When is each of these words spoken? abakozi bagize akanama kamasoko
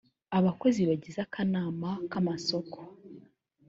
abakozi 0.37 0.81
bagize 0.89 1.19
akanama 1.25 1.89
kamasoko 2.11 2.77